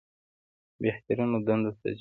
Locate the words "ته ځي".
1.81-1.89